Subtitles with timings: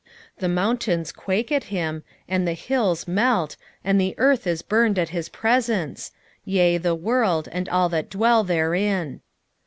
[0.37, 4.97] 1:5 The mountains quake at him, and the hills melt, and the earth is burned
[4.97, 6.11] at his presence,
[6.43, 9.21] yea, the world, and all that dwell therein.